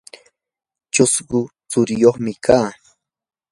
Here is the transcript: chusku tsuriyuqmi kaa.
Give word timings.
chusku 0.93 1.39
tsuriyuqmi 1.69 2.33
kaa. 2.45 2.67